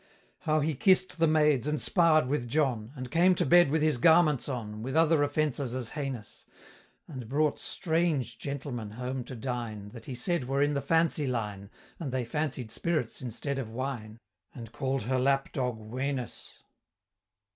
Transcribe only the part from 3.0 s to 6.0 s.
came to bed with his garments on; With other offences as